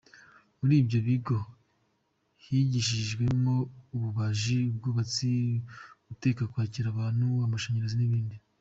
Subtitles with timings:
[0.59, 1.37] Muri ibyo bigo
[2.43, 3.55] higishirizwamo
[3.95, 5.29] ububaji, ubwubatsi,
[6.07, 8.35] guteka, kwakira abantu, amashanyarazi n’ibindi.